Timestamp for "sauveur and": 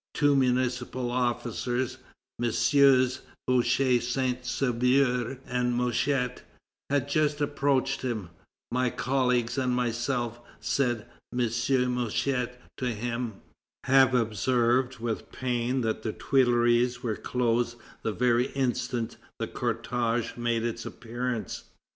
4.43-5.75